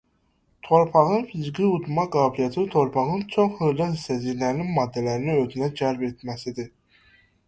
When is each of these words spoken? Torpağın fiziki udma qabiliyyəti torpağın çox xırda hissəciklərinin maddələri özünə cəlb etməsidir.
Torpağın 0.67 1.25
fiziki 1.31 1.65
udma 1.73 2.05
qabiliyyəti 2.15 2.63
torpağın 2.75 3.21
çox 3.33 3.51
xırda 3.59 3.89
hissəciklərinin 3.91 4.71
maddələri 4.79 5.37
özünə 5.43 5.69
cəlb 5.83 6.03
etməsidir. 6.09 6.73